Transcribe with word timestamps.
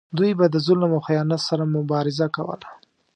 دوی 0.17 0.31
به 0.39 0.45
د 0.49 0.55
ظلم 0.65 0.91
او 0.95 1.01
خیانت 1.07 1.41
سره 1.49 1.63
مبارزه 1.77 2.27
کوله. 2.35 2.67